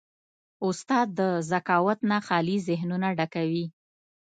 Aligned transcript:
استاد 0.67 1.07
د 1.19 1.21
ذکاوت 1.51 1.99
نه 2.11 2.17
خالي 2.27 2.57
ذهنونه 2.67 3.07
ډکوي. 3.17 3.65